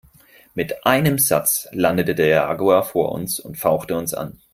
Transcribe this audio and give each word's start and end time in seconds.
Mit 0.55 0.83
einem 0.87 1.19
Satz 1.19 1.67
landete 1.73 2.15
der 2.15 2.25
Jaguar 2.27 2.81
vor 2.81 3.11
uns 3.11 3.39
und 3.39 3.59
fauchte 3.59 3.95
uns 3.95 4.15
an. 4.15 4.41